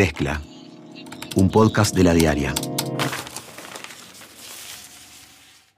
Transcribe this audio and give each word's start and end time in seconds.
Mezcla, 0.00 0.40
un 1.36 1.50
podcast 1.50 1.94
de 1.94 2.04
la 2.04 2.14
diaria. 2.14 2.54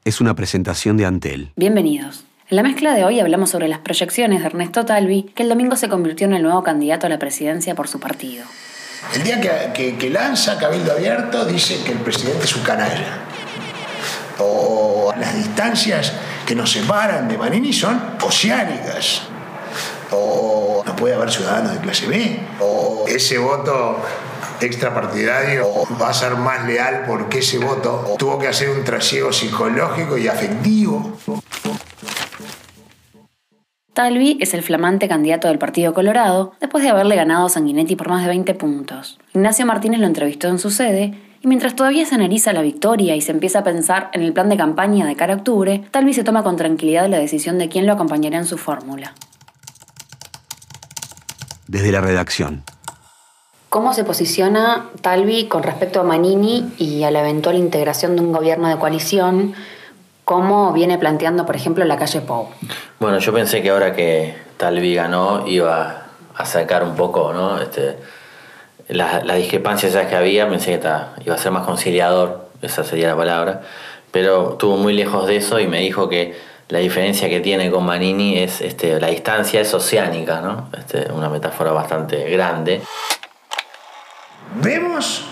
Es 0.05 0.21
una 0.21 0.37
presentación 0.37 0.97
de 0.97 1.07
Antel. 1.07 1.51
Bienvenidos. 1.57 2.23
En 2.49 2.55
la 2.55 2.63
mezcla 2.63 2.95
de 2.95 3.05
hoy 3.05 3.19
hablamos 3.19 3.51
sobre 3.51 3.67
las 3.67 3.81
proyecciones 3.81 4.39
de 4.39 4.47
Ernesto 4.47 4.85
Talvi, 4.85 5.25
que 5.35 5.43
el 5.43 5.49
domingo 5.49 5.75
se 5.75 5.89
convirtió 5.89 6.29
en 6.29 6.35
el 6.35 6.43
nuevo 6.45 6.63
candidato 6.63 7.09
a 7.09 7.11
la 7.11 7.19
presidencia 7.19 7.75
por 7.75 7.89
su 7.89 7.99
partido. 7.99 8.45
El 9.13 9.25
día 9.25 9.41
que, 9.73 10.09
lanza 10.09 10.57
Cabildo 10.57 10.93
Abierto 10.93 11.45
dice 11.45 11.83
que 11.85 11.91
el 11.91 11.99
presidente 11.99 12.45
es 12.45 12.55
un 12.55 12.63
canalla. 12.63 13.25
O 14.39 15.13
las 15.19 15.35
distancias 15.35 16.13
que 16.47 16.55
nos 16.55 16.71
separan 16.71 17.27
de 17.27 17.37
Manini 17.37 17.73
son 17.73 18.01
oceánicas. 18.23 19.23
O 20.13 20.83
no 20.87 20.97
puede 20.97 21.15
haber 21.15 21.31
ciudadanos 21.31 21.75
de 21.75 21.81
clase 21.81 22.07
B. 22.07 22.41
O 22.61 23.05
ese 23.09 23.39
voto 23.39 23.97
extrapartidario 24.61 25.67
va 26.01 26.11
a 26.11 26.15
ser 26.15 26.37
más 26.37 26.67
leal 26.67 27.05
porque 27.07 27.39
ese 27.39 27.59
voto 27.59 28.15
tuvo 28.19 28.39
que 28.39 28.49
hacer 28.49 28.71
un 28.71 28.85
trasiego 28.85 29.33
psicológico 29.33 30.17
y 30.19 30.29
afectivo. 30.29 31.13
Talvi 33.93 34.39
es 34.41 34.55
el 34.55 34.63
flamante 34.63 35.07
candidato 35.07 35.49
del 35.49 35.59
Partido 35.59 35.93
Colorado 35.93 36.55
después 36.61 36.83
de 36.83 36.91
haberle 36.91 37.15
ganado 37.15 37.47
a 37.47 37.51
Sanguinetti 37.51 37.95
por 37.95 38.09
más 38.09 38.23
de 38.23 38.29
20 38.29 38.55
puntos. 38.55 39.19
Ignacio 39.35 39.67
Martínez 39.67 40.01
lo 40.01 40.07
entrevistó 40.07 40.49
en 40.49 40.59
su 40.59 40.71
sede 40.71 41.15
y 41.43 41.47
mientras 41.47 41.77
todavía 41.77 42.07
se 42.07 42.15
analiza 42.15 42.55
la 42.55 42.63
victoria 42.63 43.17
y 43.17 43.21
se 43.21 43.33
empieza 43.33 43.59
a 43.59 43.65
pensar 43.65 44.09
en 44.15 44.23
el 44.23 44.33
plan 44.33 44.49
de 44.49 44.57
campaña 44.57 45.05
de 45.07 45.17
cara 45.17 45.35
a 45.35 45.37
octubre, 45.37 45.85
Talvi 45.91 46.15
se 46.15 46.25
toma 46.25 46.43
con 46.43 46.57
tranquilidad 46.57 47.09
la 47.09 47.19
decisión 47.19 47.59
de 47.59 47.69
quién 47.69 47.87
lo 47.87 47.93
acompañará 47.93 48.39
en 48.39 48.47
su 48.47 48.57
fórmula. 48.57 49.13
Desde 51.73 51.91
la 51.91 52.03
redacción. 52.03 52.65
¿Cómo 53.71 53.95
se 53.95 54.05
posiciona 54.05 54.91
Talvi 55.01 55.47
con 55.47 55.63
respecto 55.63 56.01
a 56.01 56.03
Manini 56.03 56.71
y 56.77 57.05
a 57.05 57.11
la 57.11 57.21
eventual 57.21 57.57
integración 57.57 58.15
de 58.15 58.21
un 58.21 58.31
gobierno 58.31 58.69
de 58.69 58.77
coalición? 58.77 59.55
¿Cómo 60.27 60.75
viene 60.75 60.99
planteando, 60.99 61.47
por 61.47 61.57
ejemplo, 61.57 61.83
la 61.87 61.97
calle 61.97 62.21
Pau? 62.21 62.49
Bueno, 63.01 63.21
yo 63.21 63.33
pensé 63.33 63.63
que 63.63 63.71
ahora 63.71 63.95
que 63.95 64.35
Talvi 64.59 64.95
ganó 64.95 65.47
iba 65.47 66.09
a 66.35 66.45
sacar 66.45 66.85
un 66.85 66.95
poco 66.95 67.33
¿no? 67.33 67.59
este, 67.59 67.97
las 68.89 69.25
la 69.25 69.35
discrepancias 69.37 69.95
que 70.07 70.15
había, 70.15 70.47
pensé 70.51 70.79
que 70.79 71.25
iba 71.25 71.35
a 71.35 71.39
ser 71.39 71.53
más 71.53 71.65
conciliador, 71.65 72.51
esa 72.61 72.85
sería 72.85 73.09
la 73.09 73.17
palabra, 73.17 73.63
pero 74.11 74.53
estuvo 74.53 74.77
muy 74.77 74.93
lejos 74.93 75.27
de 75.27 75.37
eso 75.37 75.59
y 75.59 75.67
me 75.67 75.81
dijo 75.81 76.11
que 76.11 76.37
la 76.73 76.79
diferencia 76.79 77.29
que 77.29 77.41
tiene 77.41 77.71
con 77.71 77.85
Manini 77.85 78.39
es 78.39 78.63
este, 78.63 78.99
la 78.99 79.09
distancia 79.09 79.61
es 79.61 79.75
oceánica, 79.75 80.41
¿no? 80.41 80.71
Este, 80.73 81.13
una 81.13 81.29
metáfora 81.29 81.71
bastante 81.71 82.31
grande. 82.31 82.81
Vemos 84.63 85.27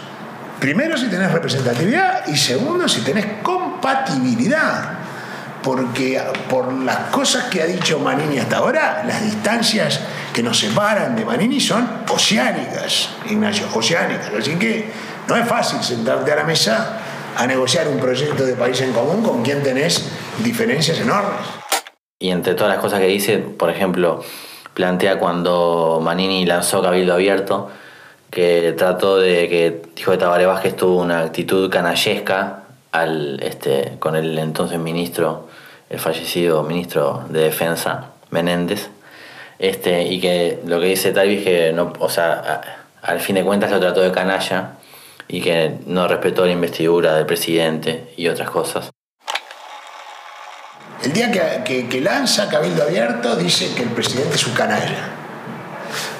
primero 0.60 0.98
si 0.98 1.06
tenés 1.06 1.32
representatividad 1.32 2.26
y 2.26 2.36
segundo 2.36 2.86
si 2.86 3.00
tenés 3.00 3.24
compatibilidad. 3.42 4.98
Porque 5.62 6.22
por 6.50 6.70
las 6.74 7.08
cosas 7.10 7.44
que 7.44 7.62
ha 7.62 7.66
dicho 7.66 7.98
Manini 7.98 8.38
hasta 8.38 8.58
ahora, 8.58 9.02
las 9.06 9.22
distancias 9.24 9.98
que 10.34 10.42
nos 10.42 10.58
separan 10.58 11.16
de 11.16 11.24
Manini 11.24 11.58
son 11.58 11.88
oceánicas, 12.10 13.08
Ignacio, 13.30 13.66
oceánicas. 13.72 14.30
Así 14.38 14.56
que 14.56 14.90
no 15.26 15.36
es 15.36 15.48
fácil 15.48 15.82
sentarte 15.82 16.32
a 16.32 16.36
la 16.36 16.44
mesa 16.44 17.00
a 17.34 17.46
negociar 17.46 17.88
un 17.88 17.98
proyecto 17.98 18.44
de 18.44 18.54
país 18.54 18.78
en 18.82 18.92
común 18.92 19.22
con 19.22 19.42
quien 19.42 19.62
tenés 19.62 20.04
diferencias 20.42 21.00
enormes. 21.00 21.40
Y 22.18 22.30
entre 22.30 22.54
todas 22.54 22.72
las 22.72 22.82
cosas 22.82 23.00
que 23.00 23.06
dice, 23.06 23.38
por 23.38 23.70
ejemplo, 23.70 24.22
plantea 24.74 25.18
cuando 25.18 26.00
Manini 26.02 26.44
lanzó 26.44 26.82
Cabildo 26.82 27.14
Abierto, 27.14 27.70
que 28.30 28.74
trató 28.76 29.18
de 29.18 29.48
que 29.48 29.82
dijo 29.96 30.12
de 30.12 30.18
Tabaré 30.18 30.46
Vázquez 30.46 30.76
tuvo 30.76 31.00
una 31.00 31.20
actitud 31.20 31.70
canallesca 31.70 32.64
al, 32.92 33.40
este, 33.42 33.96
con 33.98 34.16
el 34.16 34.38
entonces 34.38 34.78
ministro, 34.78 35.48
el 35.88 35.98
fallecido 35.98 36.62
ministro 36.62 37.24
de 37.28 37.40
Defensa, 37.40 38.12
Menéndez, 38.30 38.90
este, 39.58 40.04
y 40.04 40.20
que 40.20 40.60
lo 40.66 40.80
que 40.80 40.86
dice 40.86 41.12
Talvi 41.12 41.38
es 41.38 41.44
que 41.44 41.72
no, 41.72 41.92
o 41.98 42.08
sea, 42.08 42.84
al 43.02 43.20
fin 43.20 43.34
de 43.34 43.44
cuentas 43.44 43.70
lo 43.70 43.80
trató 43.80 44.00
de 44.00 44.12
canalla 44.12 44.78
y 45.28 45.40
que 45.40 45.76
no 45.86 46.08
respetó 46.08 46.44
la 46.46 46.52
investidura 46.52 47.14
del 47.14 47.26
presidente 47.26 48.12
y 48.16 48.28
otras 48.28 48.50
cosas. 48.50 48.90
El 51.02 51.14
día 51.14 51.30
que, 51.64 52.00
lanza 52.02 52.48
Cabildo 52.48 52.82
Abierto 52.82 53.34
dice 53.36 53.72
que 53.74 53.82
el 53.82 53.88
presidente 53.90 54.34
es 54.34 54.46
un 54.46 54.52
canalla 54.52 55.16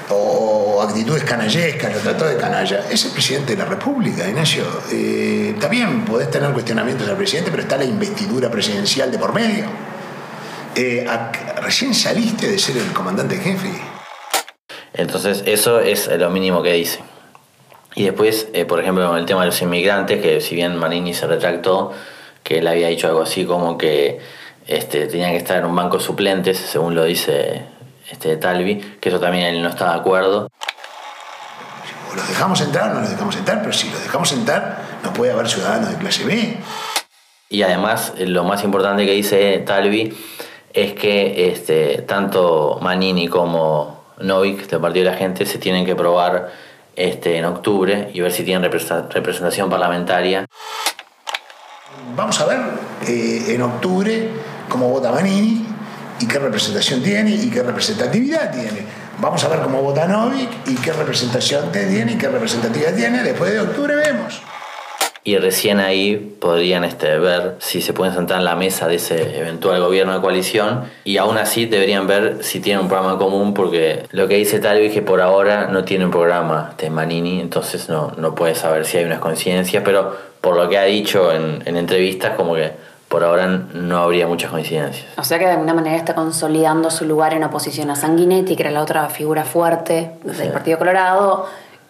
o 0.09 0.83
actitudes 0.83 1.23
canallescas, 1.23 1.93
lo 1.93 2.01
trató 2.01 2.25
de 2.27 2.37
canalla. 2.37 2.85
Es 2.91 3.05
el 3.05 3.13
presidente 3.13 3.55
de 3.55 3.63
la 3.63 3.67
República, 3.67 4.27
Ignacio. 4.27 4.65
Eh, 4.91 5.55
también 5.61 6.05
podés 6.05 6.31
tener 6.31 6.51
cuestionamientos 6.53 7.09
al 7.09 7.17
presidente, 7.17 7.51
pero 7.51 7.63
está 7.63 7.77
la 7.77 7.85
investidura 7.85 8.51
presidencial 8.51 9.13
de 9.13 9.19
por 9.19 9.35
medio. 9.35 9.67
Eh, 10.75 11.07
recién 11.63 11.95
saliste 11.95 12.49
de 12.49 12.59
ser 12.59 12.79
el 12.79 12.93
comandante 12.93 13.37
jefe. 13.37 13.71
Entonces, 14.95 15.43
eso 15.47 15.81
es 15.81 16.09
lo 16.09 16.31
mínimo 16.31 16.63
que 16.63 16.73
dice. 16.73 17.01
Y 17.95 18.05
después, 18.05 18.49
eh, 18.53 18.65
por 18.65 18.81
ejemplo, 18.81 19.07
con 19.09 19.19
el 19.19 19.27
tema 19.27 19.41
de 19.41 19.47
los 19.47 19.63
inmigrantes, 19.63 20.23
que 20.23 20.41
si 20.41 20.55
bien 20.55 20.77
Manini 20.77 21.13
se 21.13 21.27
retractó, 21.27 21.93
que 22.43 22.59
él 22.59 22.67
había 22.67 22.89
dicho 22.89 23.07
algo 23.07 23.23
así 23.23 23.45
como 23.45 23.79
que 23.79 24.19
este, 24.71 25.09
tenían 25.09 25.33
que 25.33 25.39
estar 25.39 25.59
en 25.59 25.65
un 25.65 25.75
banco 25.75 25.99
de 25.99 26.05
suplentes, 26.05 26.57
según 26.57 26.95
lo 26.95 27.05
dice 27.05 27.65
este, 28.09 28.37
Talvi, 28.37 28.77
que 29.01 29.09
eso 29.09 29.19
también 29.19 29.47
él 29.47 29.63
no 29.63 29.69
está 29.69 29.93
de 29.93 29.99
acuerdo. 29.99 30.49
O 32.11 32.15
los 32.15 32.29
dejamos 32.29 32.61
entrar 32.61 32.93
o 32.93 32.95
no 32.95 33.01
los 33.01 33.11
dejamos 33.11 33.37
entrar, 33.37 33.61
pero 33.63 33.73
si 33.73 33.91
los 33.91 34.01
dejamos 34.01 34.33
entrar, 34.33 34.79
no 35.03 35.13
puede 35.13 35.33
haber 35.33 35.49
ciudadanos 35.49 35.91
de 35.91 35.97
clase 35.97 36.25
B. 36.25 36.57
Y 37.49 37.63
además, 37.63 38.13
lo 38.19 38.45
más 38.45 38.63
importante 38.63 39.05
que 39.05 39.13
dice 39.13 39.59
Talvi 39.59 40.17
es 40.73 40.93
que 40.93 41.51
este, 41.51 42.03
tanto 42.03 42.79
Manini 42.81 43.27
como 43.27 44.05
Novik, 44.19 44.69
del 44.69 44.81
Partido 44.81 45.07
de 45.07 45.11
la 45.11 45.17
Gente, 45.17 45.47
se 45.47 45.59
tienen 45.59 45.85
que 45.85 45.97
probar 45.97 46.53
este, 46.95 47.39
en 47.39 47.45
octubre 47.45 48.11
y 48.15 48.21
ver 48.21 48.31
si 48.31 48.45
tienen 48.45 48.71
representación 48.71 49.69
parlamentaria. 49.69 50.47
Vamos 52.15 52.41
a 52.41 52.47
ver 52.47 52.61
eh, 53.09 53.47
en 53.49 53.63
octubre 53.63 54.29
cómo 54.71 54.89
vota 54.89 55.13
Manini 55.13 55.67
y 56.19 56.27
qué 56.27 56.39
representación 56.39 57.03
tiene 57.03 57.33
y 57.33 57.51
qué 57.51 57.63
representatividad 57.63 58.51
tiene. 58.53 58.87
Vamos 59.21 59.45
a 59.45 59.49
ver 59.49 59.61
cómo 59.61 59.83
vota 59.83 60.07
Novik 60.07 60.49
y 60.67 60.77
qué 60.77 60.95
representación 60.95 61.71
tiene 61.71 62.13
y 62.13 62.17
qué 62.17 62.29
representatividad 62.29 62.95
tiene. 62.95 63.23
Después 63.23 63.53
de 63.53 63.61
octubre 63.61 63.95
vemos. 63.95 64.41
Y 65.23 65.37
recién 65.37 65.81
ahí 65.81 66.17
podrían 66.41 66.85
este, 66.85 67.19
ver 67.19 67.57
si 67.59 67.83
se 67.83 67.93
pueden 67.93 68.15
sentar 68.15 68.39
en 68.39 68.47
la 68.47 68.57
mesa 68.57 68.89
de 68.89 68.95
ese 68.95 69.39
eventual 69.39 69.79
gobierno 69.83 70.15
de 70.15 70.21
coalición 70.23 70.85
y 71.05 71.19
aún 71.19 71.37
así 71.37 71.67
deberían 71.67 72.07
ver 72.07 72.39
si 72.41 72.61
tienen 72.61 72.85
un 72.85 72.89
programa 72.89 73.19
común 73.19 73.53
porque 73.53 74.05
lo 74.13 74.29
que 74.29 74.37
dice 74.37 74.61
Talvi 74.61 74.87
es 74.87 74.95
que 74.95 75.03
por 75.03 75.21
ahora 75.21 75.67
no 75.67 75.85
tiene 75.85 76.07
un 76.07 76.11
programa 76.11 76.73
de 76.79 76.89
Manini, 76.89 77.41
entonces 77.41 77.91
no, 77.91 78.15
no 78.17 78.35
puede 78.35 78.55
saber 78.55 78.87
si 78.87 78.97
hay 78.97 79.05
unas 79.05 79.19
coincidencias, 79.19 79.83
pero 79.85 80.17
por 80.41 80.57
lo 80.57 80.71
que 80.71 80.79
ha 80.79 80.85
dicho 80.85 81.31
en, 81.33 81.63
en 81.67 81.77
entrevistas 81.77 82.35
como 82.35 82.55
que 82.55 82.73
por 83.11 83.25
ahora 83.25 83.49
no 83.49 83.99
habría 83.99 84.29
muchas 84.29 84.53
coincidencias. 84.53 85.05
O 85.19 85.25
sea 85.25 85.41
que 85.41 85.45
de 85.45 85.51
alguna 85.51 85.75
manera 85.75 85.97
está 85.97 86.15
consolidando 86.15 86.93
su 86.93 87.05
lugar 87.05 87.35
en 87.35 87.43
oposición 87.43 87.91
a 87.91 87.97
Sanguinetti, 87.97 88.55
que 88.55 88.63
era 88.63 88.71
la 88.71 88.83
otra 88.83 89.09
figura 89.09 89.43
fuerte 89.43 90.13
del 90.23 90.53
Partido 90.53 90.79
Colorado, 90.79 91.45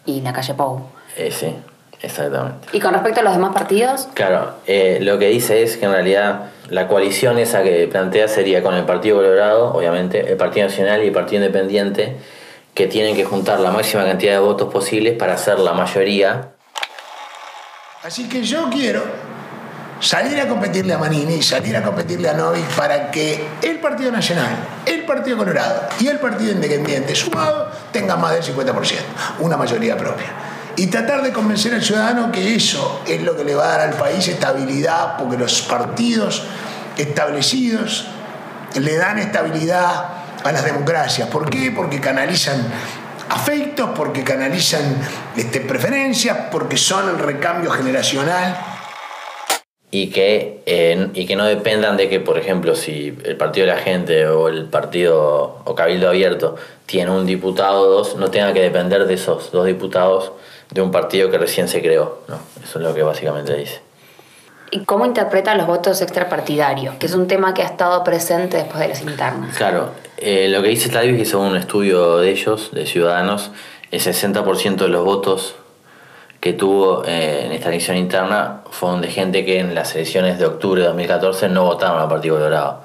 y 0.07 0.23
la 0.23 0.33
calle 0.33 0.55
Pou. 0.55 0.81
Eh, 1.19 1.31
sí, 1.31 1.55
exactamente. 2.01 2.69
¿Y 2.73 2.81
con 2.81 2.95
respecto 2.95 3.21
a 3.21 3.23
los 3.23 3.35
demás 3.35 3.53
partidos? 3.53 4.09
Claro, 4.15 4.55
eh, 4.67 4.97
lo 5.03 5.19
que 5.19 5.29
dice 5.29 5.63
es 5.63 5.77
que 5.77 5.85
en 5.85 5.93
realidad 5.93 6.53
la 6.71 6.89
coalición 6.89 7.37
esa 7.37 7.63
que 7.63 7.87
plantea 7.87 8.27
sería 8.27 8.63
con 8.63 8.73
el 8.73 8.87
Partido 8.87 9.17
Colorado, 9.17 9.75
obviamente, 9.75 10.27
el 10.27 10.39
Partido 10.39 10.69
Nacional 10.69 11.05
y 11.05 11.09
el 11.09 11.13
Partido 11.13 11.45
Independiente, 11.45 12.17
que 12.73 12.87
tienen 12.87 13.15
que 13.15 13.27
juntar 13.27 13.61
la 13.61 13.71
máxima 13.71 14.07
cantidad 14.07 14.33
de 14.33 14.39
votos 14.39 14.73
posibles 14.73 15.19
para 15.19 15.35
hacer 15.35 15.59
la 15.59 15.75
mayoría. 15.75 16.53
Así 18.03 18.27
que 18.27 18.43
yo 18.43 18.71
quiero 18.71 19.03
salir 20.01 20.41
a 20.41 20.49
competirle 20.49 20.95
a 20.95 20.99
Manini, 20.99 21.43
salir 21.43 21.77
a 21.77 21.83
competirle 21.83 22.29
a 22.29 22.33
Novik 22.33 22.67
para 22.75 23.11
que 23.11 23.47
el 23.63 23.79
Partido 23.81 24.11
Nacional, 24.11 24.57
el 24.87 25.05
Partido 25.05 25.37
Colorado 25.37 25.89
y 26.01 26.09
el 26.09 26.19
Partido 26.19 26.53
Independiente 26.53 27.15
sumado 27.15 27.71
tengan 27.93 28.21
más 28.21 28.33
del 28.33 28.43
50%, 28.43 28.75
una 29.41 29.57
mayoría 29.57 29.97
propia. 29.97 30.27
Y 30.77 30.87
tratar 30.87 31.23
de 31.23 31.33
convencer 31.33 31.75
al 31.75 31.83
ciudadano 31.83 32.33
que 32.33 32.55
eso 32.55 33.03
es 33.07 33.21
lo 33.23 33.37
que 33.37 33.45
le 33.45 33.55
va 33.55 33.65
a 33.65 33.69
dar 33.77 33.81
al 33.81 33.95
país 33.95 34.27
estabilidad, 34.29 35.19
porque 35.19 35.37
los 35.37 35.61
partidos 35.63 36.45
establecidos 36.97 38.07
le 38.75 38.97
dan 38.97 39.19
estabilidad 39.19 40.09
a 40.43 40.53
las 40.53 40.65
democracias. 40.65 41.29
¿Por 41.29 41.51
qué? 41.51 41.71
Porque 41.71 42.01
canalizan 42.01 42.65
afectos, 43.29 43.91
porque 43.95 44.25
canalizan 44.25 44.97
este, 45.37 45.61
preferencias, 45.61 46.37
porque 46.51 46.79
son 46.79 47.11
el 47.11 47.19
recambio 47.19 47.71
generacional 47.71 48.70
y 49.93 50.11
que, 50.11 50.63
y 51.15 51.27
que 51.27 51.37
no 51.37 51.45
dependan 51.45 51.97
de 51.97 52.09
que, 52.09 52.21
por 52.21 52.39
ejemplo, 52.39 52.77
si 52.77 53.17
el 53.25 53.37
partido 53.37 53.67
de 53.67 53.73
la 53.73 53.79
gente 53.79 54.27
o 54.29 54.49
el 54.49 54.67
partido 54.67 55.63
o 55.65 55.75
Cabildo 55.75 56.09
Abierto 56.09 56.57
tiene 56.87 57.11
un 57.11 57.27
diputado 57.27 57.83
o 57.83 57.87
dos, 57.87 58.17
no 58.17 58.31
tenga 58.31 58.53
que 58.53 58.61
depender 58.61 59.07
de 59.07 59.15
esos 59.15 59.51
dos 59.51 59.67
diputados 59.67 60.33
de 60.71 60.81
un 60.81 60.93
partido 60.93 61.31
que 61.31 61.39
recién 61.39 61.67
se 61.67 61.83
creó. 61.83 62.21
¿no? 62.29 62.39
Eso 62.63 62.79
es 62.79 62.85
lo 62.85 62.95
que 62.95 63.03
básicamente 63.03 63.57
dice. 63.57 63.81
¿Y 64.71 64.85
cómo 64.85 65.05
interpreta 65.05 65.57
los 65.57 65.67
votos 65.67 66.01
extrapartidarios? 66.01 66.95
Que 66.95 67.07
es 67.07 67.15
un 67.15 67.27
tema 67.27 67.53
que 67.55 67.63
ha 67.63 67.67
estado 67.67 68.05
presente 68.05 68.59
después 68.59 68.79
de 68.79 68.89
las 68.89 69.03
internas. 69.03 69.57
Claro, 69.57 69.91
eh, 70.17 70.49
lo 70.49 70.63
que 70.63 70.69
dice 70.69 70.89
Talvi 70.89 71.15
es 71.15 71.19
que 71.19 71.25
según 71.25 71.49
un 71.49 71.57
estudio 71.57 72.19
de 72.19 72.31
ellos, 72.31 72.71
de 72.73 72.87
Ciudadanos, 72.87 73.51
el 73.91 74.01
60% 74.01 74.77
de 74.77 74.89
los 74.89 75.05
votos 75.05 75.57
que 76.41 76.55
tuvo 76.55 77.05
eh, 77.05 77.45
en 77.45 77.53
esta 77.53 77.69
elección 77.69 77.97
interna 77.97 78.63
fueron 78.71 79.03
de 79.03 79.09
gente 79.09 79.45
que 79.45 79.61
en 79.61 79.75
las 79.75 79.95
elecciones 79.95 80.39
de 80.39 80.47
octubre 80.47 80.81
de 80.81 80.89
2014 80.89 81.49
no 81.51 81.65
votaron 81.65 82.01
al 82.01 82.09
Partido 82.09 82.37
Colorado. 82.37 82.81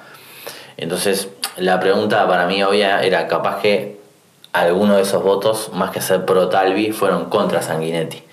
Entonces, 0.78 1.30
la 1.56 1.80
pregunta 1.80 2.28
para 2.28 2.48
mí 2.48 2.62
obvia 2.64 3.02
era 3.02 3.28
capaz 3.28 3.62
que 3.62 3.98
algunos 4.52 4.98
de 4.98 5.04
esos 5.04 5.24
votos, 5.24 5.72
más 5.74 5.92
que 5.92 6.02
ser 6.02 6.26
pro 6.26 6.50
Talvi, 6.50 6.92
fueron 6.92 7.26
contra 7.30 7.62
Sanguinetti. 7.62 8.24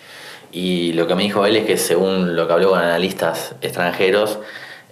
Y 0.51 0.93
lo 0.95 1.07
que 1.07 1.15
me 1.15 1.23
dijo 1.23 1.47
él 1.47 1.57
es 1.57 1.67
que 1.67 1.77
según 1.77 2.35
lo 2.37 2.47
que 2.47 2.53
habló 2.53 2.71
con 2.71 2.81
analistas 2.81 3.55
extranjeros, 3.63 4.39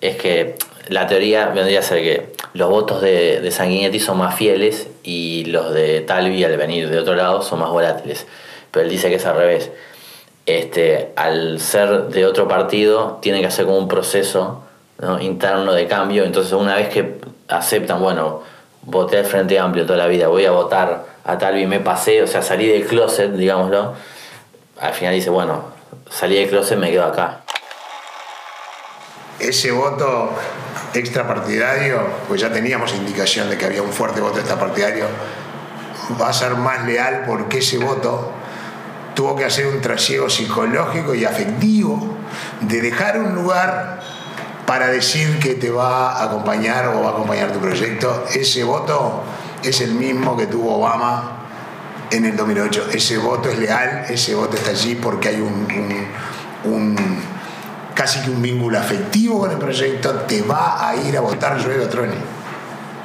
es 0.01 0.17
que 0.17 0.55
la 0.89 1.07
teoría 1.07 1.49
vendría 1.49 1.81
a 1.81 1.83
ser 1.83 2.03
que 2.03 2.33
los 2.55 2.71
votos 2.71 3.03
de, 3.03 3.41
de 3.41 3.51
Sanguinetti 3.51 4.01
son 4.01 4.19
más 4.19 4.35
fieles 4.37 4.89
y 5.03 5.45
los 5.47 5.75
de 5.75 6.01
Talvi 6.01 6.43
al 6.45 6.57
venir 6.57 6.89
de 6.89 6.99
otro 6.99 7.15
lado 7.15 7.43
son 7.43 7.59
más 7.59 7.71
volátiles. 7.71 8.27
Pero 8.71 8.85
él 8.85 8.91
dice 8.91 9.09
que 9.09 9.17
es 9.17 9.27
al 9.27 9.37
revés 9.37 9.71
este, 10.47 11.13
al 11.17 11.61
ser 11.61 12.09
de 12.09 12.27
otro 12.27 12.49
partido, 12.49 13.19
tiene 13.23 13.41
que 13.41 13.47
hacer 13.47 13.67
como 13.67 13.79
un 13.79 13.89
proceso 13.89 14.63
interno 15.21 15.73
de 15.73 15.87
cambio. 15.87 16.25
Entonces, 16.25 16.53
una 16.53 16.77
vez 16.77 16.89
que 16.89 17.21
aceptan, 17.49 18.01
bueno, 18.01 18.43
voté 18.83 19.19
al 19.19 19.25
Frente 19.25 19.59
Amplio 19.59 19.87
toda 19.87 19.99
la 19.99 20.07
vida, 20.07 20.29
voy 20.29 20.45
a 20.45 20.51
votar 20.51 21.05
a 21.25 21.39
tal 21.39 21.59
y 21.59 21.67
me 21.67 21.81
pasé, 21.81 22.23
o 22.23 22.27
sea, 22.27 22.43
salí 22.43 22.67
del 22.67 22.87
closet, 22.87 23.33
digámoslo, 23.33 23.95
al 24.81 24.95
final 24.95 25.15
dice, 25.15 25.31
bueno, 25.31 25.65
salí 26.11 26.37
del 26.37 26.49
closet, 26.49 26.79
me 26.79 26.91
quedo 26.91 27.05
acá. 27.05 27.43
Ese 29.39 29.71
voto 29.71 30.31
extrapartidario, 30.95 32.01
pues 32.29 32.41
ya 32.41 32.53
teníamos 32.53 32.95
indicación 32.95 33.49
de 33.49 33.57
que 33.57 33.67
había 33.67 33.83
un 33.83 33.93
fuerte 33.93 34.21
voto 34.21 34.39
extrapartidario, 34.39 35.07
va 36.21 36.29
a 36.29 36.33
ser 36.33 36.57
más 36.57 36.85
leal 36.85 37.25
porque 37.27 37.59
ese 37.59 37.79
voto 37.79 38.33
tuvo 39.15 39.37
que 39.37 39.45
hacer 39.45 39.67
un 39.67 39.81
trasiego 39.81 40.29
psicológico 40.29 41.15
y 41.15 41.25
afectivo 41.25 42.17
de 42.61 42.81
dejar 42.81 43.19
un 43.19 43.35
lugar 43.35 44.01
para 44.67 44.89
decir 44.89 45.39
que 45.41 45.55
te 45.55 45.71
va 45.71 46.13
a 46.13 46.25
acompañar 46.25 46.89
o 46.89 47.03
va 47.03 47.09
a 47.09 47.13
acompañar 47.13 47.53
tu 47.53 47.59
proyecto. 47.59 48.25
Ese 48.33 48.63
voto 48.63 49.23
es 49.63 49.81
el 49.81 49.95
mismo 49.95 50.37
que 50.37 50.47
tuvo 50.47 50.77
Obama 50.77 51.41
en 52.11 52.25
el 52.25 52.37
2008. 52.37 52.89
Ese 52.93 53.19
voto 53.19 53.49
es 53.49 53.59
leal, 53.59 54.07
ese 54.09 54.35
voto 54.35 54.57
está 54.57 54.71
allí 54.71 54.95
porque 54.95 55.29
hay 55.29 55.41
un, 55.41 56.97
casi 57.95 58.21
que 58.21 58.31
un 58.31 58.41
vínculo 58.41 58.79
afectivo 58.79 59.41
con 59.41 59.51
el 59.51 59.59
proyecto, 59.59 60.13
te 60.21 60.43
va 60.43 60.89
a 60.89 60.95
ir 60.97 61.17
a 61.17 61.21
votar 61.21 61.59
o 61.59 61.89
truene. 61.89 62.15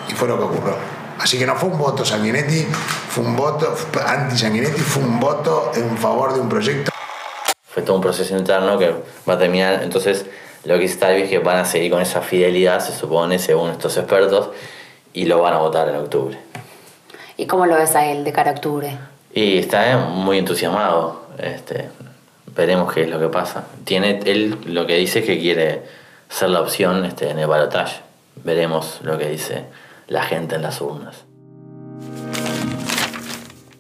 Y 0.08 0.14
fue 0.14 0.28
lo 0.28 0.38
que 0.38 0.44
ocurrió. 0.44 0.95
Así 1.20 1.40
que 1.40 1.46
no 1.46 1.56
fue 1.56 1.70
un 1.70 1.78
voto 1.78 2.04
Sanguinetti, 2.04 2.64
fue 3.10 3.24
un 3.24 3.36
voto 3.36 3.74
anti-Sanguinetti, 4.06 4.82
fue 4.82 5.04
un 5.04 5.20
voto 5.20 5.72
en 5.74 5.98
favor 5.98 6.34
de 6.34 6.42
un 6.42 6.50
proyecto. 6.50 6.92
Fue 7.64 7.84
todo 7.84 7.96
un 7.96 8.02
proceso 8.02 8.38
interno 8.38 8.78
que 8.78 8.94
va 9.28 9.34
a 9.34 9.38
terminar. 9.38 9.82
Entonces, 9.84 10.26
lo 10.66 10.78
que 10.78 10.86
está 10.86 11.16
es 11.16 11.30
que 11.30 11.40
van 11.40 11.58
a 11.58 11.66
seguir 11.66 11.92
con 11.92 12.02
esa 12.02 12.22
fidelidad, 12.22 12.80
se 12.80 12.94
supone, 12.94 13.40
según 13.40 13.72
estos 13.72 13.98
expertos, 13.98 14.50
y 15.14 15.26
lo 15.26 15.42
van 15.42 15.54
a 15.54 15.58
votar 15.60 15.88
en 15.90 15.96
octubre. 15.96 16.38
¿Y 17.38 17.48
cómo 17.48 17.66
lo 17.66 17.76
ves 17.76 17.96
a 17.96 18.06
él 18.06 18.24
de 18.24 18.34
cara 18.34 18.52
a 18.52 18.54
octubre? 18.54 18.98
Y 19.34 19.58
está 19.58 19.92
eh, 19.92 19.98
muy 19.98 20.38
entusiasmado. 20.38 21.26
Este, 21.38 21.90
veremos 22.56 22.94
qué 22.94 23.04
es 23.04 23.10
lo 23.10 23.20
que 23.20 23.28
pasa. 23.28 23.66
Tiene, 23.84 24.20
él 24.26 24.58
lo 24.66 24.86
que 24.86 24.96
dice 24.98 25.20
es 25.20 25.26
que 25.26 25.40
quiere 25.40 25.84
ser 26.30 26.50
la 26.50 26.62
opción 26.62 27.06
este, 27.06 27.30
en 27.30 27.40
el 27.40 27.48
balotaje. 27.48 28.02
Veremos 28.44 29.00
lo 29.02 29.18
que 29.18 29.30
dice 29.30 29.66
la 30.08 30.24
gente 30.24 30.56
en 30.56 30.62
las 30.62 30.82
urnas. 30.82 31.26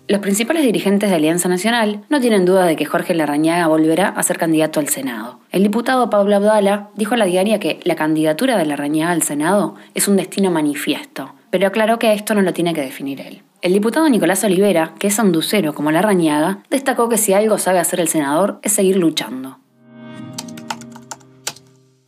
Los 0.07 0.21
principales 0.21 0.63
dirigentes 0.63 1.09
de 1.09 1.15
Alianza 1.15 1.49
Nacional 1.49 2.01
no 2.09 2.21
tienen 2.21 2.45
duda 2.45 2.65
de 2.65 2.75
que 2.75 2.85
Jorge 2.85 3.15
Larrañaga 3.15 3.65
volverá 3.65 4.09
a 4.09 4.21
ser 4.21 4.37
candidato 4.37 4.79
al 4.79 4.87
Senado. 4.87 5.39
El 5.51 5.63
diputado 5.63 6.11
Pablo 6.11 6.35
Abdala 6.35 6.89
dijo 6.95 7.15
a 7.15 7.17
la 7.17 7.25
diaria 7.25 7.59
que 7.59 7.79
la 7.83 7.95
candidatura 7.95 8.55
de 8.55 8.67
Larrañaga 8.67 9.11
al 9.11 9.23
Senado 9.23 9.73
es 9.95 10.07
un 10.07 10.15
destino 10.15 10.51
manifiesto, 10.51 11.33
pero 11.49 11.65
aclaró 11.65 11.97
que 11.97 12.13
esto 12.13 12.35
no 12.35 12.43
lo 12.43 12.53
tiene 12.53 12.75
que 12.75 12.81
definir 12.81 13.19
él. 13.19 13.41
El 13.63 13.73
diputado 13.73 14.07
Nicolás 14.07 14.43
Olivera, 14.43 14.93
que 14.99 15.07
es 15.07 15.17
anducero 15.17 15.73
como 15.73 15.91
Larrañaga, 15.91 16.59
destacó 16.69 17.09
que 17.09 17.17
si 17.17 17.33
algo 17.33 17.57
sabe 17.57 17.79
hacer 17.79 17.99
el 17.99 18.07
senador 18.07 18.59
es 18.61 18.73
seguir 18.73 18.97
luchando. 18.97 19.57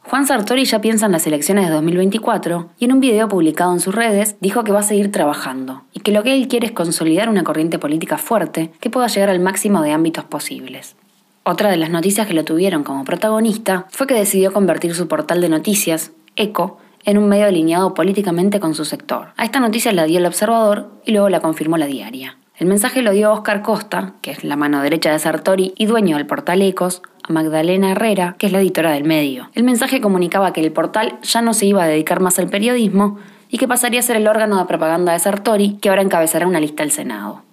Juan 0.09 0.25
Sartori 0.25 0.63
ya 0.63 0.79
piensa 0.79 1.05
en 1.07 1.11
las 1.11 1.27
elecciones 1.27 1.67
de 1.67 1.73
2024 1.73 2.69
y 2.79 2.85
en 2.85 2.93
un 2.93 3.01
video 3.01 3.27
publicado 3.27 3.73
en 3.73 3.81
sus 3.81 3.93
redes 3.93 4.37
dijo 4.39 4.63
que 4.63 4.71
va 4.71 4.79
a 4.79 4.83
seguir 4.83 5.11
trabajando 5.11 5.83
y 5.91 5.99
que 5.99 6.13
lo 6.13 6.23
que 6.23 6.33
él 6.33 6.47
quiere 6.47 6.67
es 6.67 6.71
consolidar 6.71 7.27
una 7.27 7.43
corriente 7.43 7.77
política 7.77 8.17
fuerte 8.17 8.71
que 8.79 8.89
pueda 8.89 9.07
llegar 9.07 9.29
al 9.29 9.41
máximo 9.41 9.81
de 9.81 9.91
ámbitos 9.91 10.23
posibles. 10.23 10.95
Otra 11.43 11.69
de 11.69 11.75
las 11.75 11.89
noticias 11.89 12.25
que 12.25 12.33
lo 12.33 12.45
tuvieron 12.45 12.85
como 12.85 13.03
protagonista 13.03 13.85
fue 13.89 14.07
que 14.07 14.13
decidió 14.13 14.53
convertir 14.53 14.95
su 14.95 15.09
portal 15.09 15.41
de 15.41 15.49
noticias, 15.49 16.13
ECO, 16.37 16.77
en 17.03 17.17
un 17.17 17.27
medio 17.27 17.47
alineado 17.47 17.93
políticamente 17.93 18.61
con 18.61 18.75
su 18.75 18.85
sector. 18.85 19.33
A 19.35 19.43
esta 19.43 19.59
noticia 19.59 19.91
la 19.91 20.05
dio 20.05 20.19
el 20.19 20.25
observador 20.25 20.89
y 21.05 21.11
luego 21.11 21.27
la 21.27 21.41
confirmó 21.41 21.77
la 21.77 21.85
diaria. 21.85 22.37
El 22.55 22.67
mensaje 22.67 23.01
lo 23.01 23.11
dio 23.11 23.33
Oscar 23.33 23.61
Costa, 23.61 24.13
que 24.21 24.31
es 24.31 24.45
la 24.45 24.55
mano 24.55 24.81
derecha 24.81 25.11
de 25.11 25.19
Sartori 25.19 25.73
y 25.77 25.85
dueño 25.85 26.15
del 26.15 26.25
portal 26.25 26.61
Ecos, 26.61 27.03
Magdalena 27.27 27.91
Herrera, 27.91 28.35
que 28.37 28.47
es 28.47 28.51
la 28.51 28.59
editora 28.59 28.91
del 28.91 29.03
medio. 29.03 29.49
El 29.53 29.63
mensaje 29.63 30.01
comunicaba 30.01 30.53
que 30.53 30.61
el 30.61 30.71
portal 30.71 31.19
ya 31.21 31.41
no 31.41 31.53
se 31.53 31.65
iba 31.65 31.83
a 31.83 31.87
dedicar 31.87 32.19
más 32.19 32.39
al 32.39 32.47
periodismo 32.47 33.17
y 33.49 33.57
que 33.57 33.67
pasaría 33.67 33.99
a 33.99 34.03
ser 34.03 34.17
el 34.17 34.27
órgano 34.27 34.57
de 34.57 34.65
propaganda 34.65 35.13
de 35.13 35.19
Sartori, 35.19 35.77
que 35.81 35.89
ahora 35.89 36.01
encabezará 36.01 36.47
una 36.47 36.59
lista 36.59 36.83
del 36.83 36.91
Senado. 36.91 37.43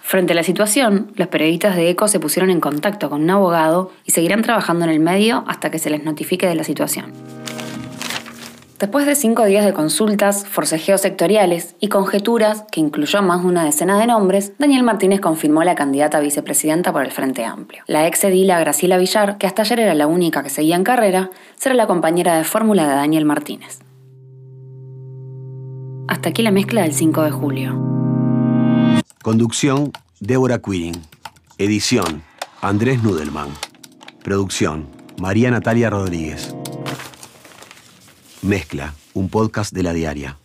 Frente 0.00 0.32
a 0.32 0.36
la 0.36 0.42
situación, 0.42 1.12
los 1.14 1.28
periodistas 1.28 1.76
de 1.76 1.88
ECO 1.90 2.08
se 2.08 2.18
pusieron 2.18 2.50
en 2.50 2.60
contacto 2.60 3.10
con 3.10 3.22
un 3.22 3.30
abogado 3.30 3.92
y 4.04 4.10
seguirán 4.10 4.42
trabajando 4.42 4.84
en 4.84 4.90
el 4.90 5.00
medio 5.00 5.44
hasta 5.46 5.70
que 5.70 5.78
se 5.78 5.90
les 5.90 6.04
notifique 6.04 6.46
de 6.46 6.54
la 6.54 6.64
situación. 6.64 7.39
Después 8.80 9.04
de 9.04 9.14
cinco 9.14 9.44
días 9.44 9.66
de 9.66 9.74
consultas, 9.74 10.46
forcejeos 10.46 11.02
sectoriales 11.02 11.76
y 11.80 11.88
conjeturas, 11.88 12.64
que 12.72 12.80
incluyó 12.80 13.20
más 13.20 13.42
de 13.42 13.48
una 13.48 13.62
decena 13.62 13.98
de 13.98 14.06
nombres, 14.06 14.54
Daniel 14.58 14.84
Martínez 14.84 15.20
confirmó 15.20 15.62
la 15.64 15.74
candidata 15.74 16.16
a 16.16 16.22
vicepresidenta 16.22 16.90
por 16.90 17.04
el 17.04 17.10
Frente 17.10 17.44
Amplio. 17.44 17.84
La 17.86 18.06
ex 18.06 18.24
edila 18.24 18.58
Graciela 18.58 18.96
Villar, 18.96 19.36
que 19.36 19.46
hasta 19.46 19.60
ayer 19.60 19.80
era 19.80 19.92
la 19.92 20.06
única 20.06 20.42
que 20.42 20.48
seguía 20.48 20.76
en 20.76 20.84
carrera, 20.84 21.30
será 21.56 21.74
la 21.74 21.86
compañera 21.86 22.38
de 22.38 22.44
fórmula 22.44 22.88
de 22.88 22.94
Daniel 22.94 23.26
Martínez. 23.26 23.80
Hasta 26.08 26.30
aquí 26.30 26.42
la 26.42 26.50
mezcla 26.50 26.80
del 26.80 26.94
5 26.94 27.22
de 27.22 27.30
julio. 27.30 29.02
Conducción, 29.22 29.92
Débora 30.20 30.58
Quirin. 30.58 30.94
Edición, 31.58 32.22
Andrés 32.62 33.02
Nudelman. 33.02 33.50
Producción, 34.24 34.86
María 35.18 35.50
Natalia 35.50 35.90
Rodríguez. 35.90 36.54
Mezcla, 38.42 38.94
un 39.12 39.28
podcast 39.28 39.74
de 39.74 39.82
la 39.82 39.92
diaria. 39.92 40.38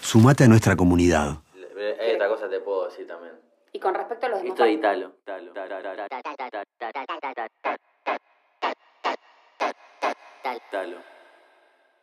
Sumate 0.00 0.44
a 0.44 0.48
nuestra 0.48 0.74
comunidad. 0.74 1.36
Hay 2.00 2.14
otra 2.14 2.28
cosa 2.28 2.48
te 2.48 2.60
puedo 2.60 2.88
decir 2.88 3.06
también. 3.06 3.34
Y 3.74 3.78
con 3.78 3.94
respecto 3.94 4.26
a 4.26 4.28
los 4.30 4.38
demás... 4.38 4.52
Esto 4.54 4.64
de 4.64 4.72
Italo. 4.72 5.12
Italo. 10.70 11.11